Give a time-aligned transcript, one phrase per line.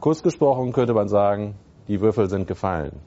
[0.00, 1.56] Kurz gesprochen könnte man sagen,
[1.86, 3.00] die Würfel sind gefallen.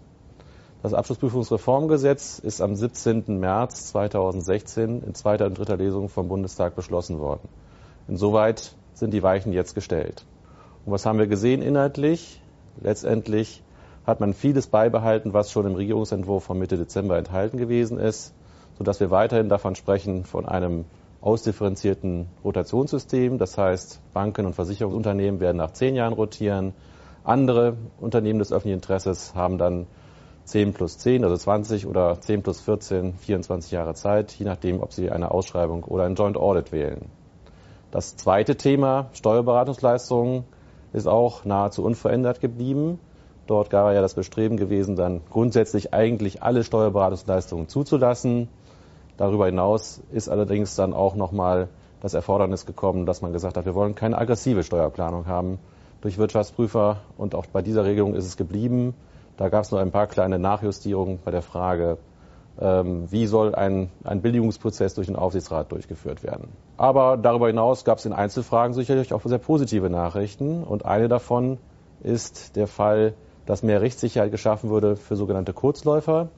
[0.83, 3.39] Das Abschlussprüfungsreformgesetz ist am 17.
[3.39, 7.49] März 2016 in zweiter und dritter Lesung vom Bundestag beschlossen worden.
[8.07, 10.23] Insoweit sind die Weichen jetzt gestellt.
[10.85, 12.39] Und was haben wir gesehen inhaltlich?
[12.79, 13.63] Letztendlich
[14.05, 18.35] hat man vieles beibehalten, was schon im Regierungsentwurf von Mitte Dezember enthalten gewesen ist,
[18.77, 20.85] sodass wir weiterhin davon sprechen, von einem
[21.23, 23.37] ausdifferenzierten Rotationssystem.
[23.37, 26.73] Das heißt, Banken und Versicherungsunternehmen werden nach zehn Jahren rotieren.
[27.23, 29.87] Andere Unternehmen des öffentlichen Interesses haben dann
[30.43, 34.91] 10 plus 10, also 20 oder 10 plus 14, 24 Jahre Zeit, je nachdem, ob
[34.91, 37.05] Sie eine Ausschreibung oder ein Joint Audit wählen.
[37.91, 40.43] Das zweite Thema, Steuerberatungsleistungen,
[40.91, 42.99] ist auch nahezu unverändert geblieben.
[43.47, 48.49] Dort war ja das Bestreben gewesen, dann grundsätzlich eigentlich alle Steuerberatungsleistungen zuzulassen.
[49.15, 51.69] Darüber hinaus ist allerdings dann auch nochmal
[52.01, 55.59] das Erfordernis gekommen, dass man gesagt hat, wir wollen keine aggressive Steuerplanung haben
[56.03, 57.01] durch Wirtschaftsprüfer.
[57.17, 58.93] Und auch bei dieser Regelung ist es geblieben.
[59.37, 61.97] Da gab es nur ein paar kleine Nachjustierungen bei der Frage,
[62.59, 66.49] ähm, wie soll ein, ein Billigungsprozess durch den Aufsichtsrat durchgeführt werden.
[66.77, 70.63] Aber darüber hinaus gab es in Einzelfragen sicherlich auch sehr positive Nachrichten.
[70.63, 71.57] Und eine davon
[72.03, 73.13] ist der Fall,
[73.45, 76.29] dass mehr Rechtssicherheit geschaffen würde für sogenannte Kurzläufer.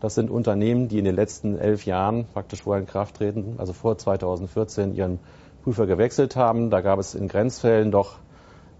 [0.00, 3.72] Das sind Unternehmen, die in den letzten elf Jahren praktisch vorher in Kraft treten, also
[3.72, 5.18] vor 2014 ihren
[5.62, 6.68] Prüfer gewechselt haben.
[6.68, 8.18] Da gab es in Grenzfällen doch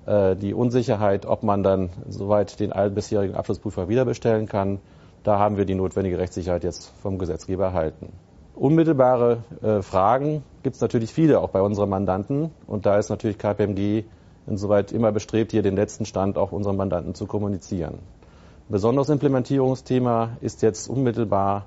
[0.06, 4.80] die Unsicherheit, ob man dann soweit den bisherigen Abschlussprüfer wiederbestellen kann.
[5.22, 8.12] Da haben wir die notwendige Rechtssicherheit jetzt vom Gesetzgeber erhalten.
[8.54, 12.50] Unmittelbare äh, Fragen gibt es natürlich viele, auch bei unseren Mandanten.
[12.66, 14.04] Und da ist natürlich KPMG
[14.46, 17.98] insoweit immer bestrebt, hier den letzten Stand auch unseren Mandanten zu kommunizieren.
[18.68, 21.66] Besonderes Implementierungsthema ist jetzt unmittelbar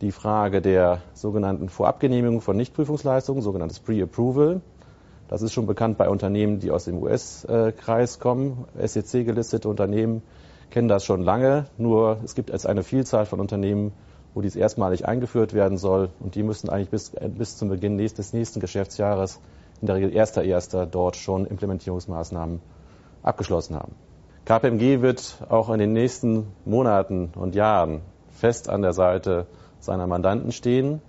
[0.00, 4.60] die Frage der sogenannten Vorabgenehmigung von Nichtprüfungsleistungen, sogenanntes Pre-Approval.
[5.30, 8.64] Das ist schon bekannt bei Unternehmen, die aus dem US-Kreis kommen.
[8.84, 10.22] SEC-gelistete Unternehmen
[10.70, 13.92] kennen das schon lange, nur es gibt jetzt eine Vielzahl von Unternehmen,
[14.34, 18.32] wo dies erstmalig eingeführt werden soll und die müssen eigentlich bis, bis zum Beginn des
[18.32, 19.38] nächsten Geschäftsjahres,
[19.80, 20.86] in der Regel 1.1.
[20.86, 22.60] dort schon Implementierungsmaßnahmen
[23.22, 23.94] abgeschlossen haben.
[24.46, 28.00] KPMG wird auch in den nächsten Monaten und Jahren
[28.32, 29.46] fest an der Seite
[29.78, 31.00] seiner Mandanten stehen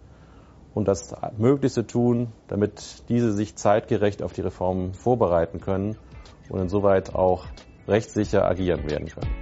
[0.74, 5.98] und das Möglichste tun, damit diese sich zeitgerecht auf die Reformen vorbereiten können
[6.50, 7.46] und insoweit auch
[7.88, 9.41] rechtssicher agieren werden können.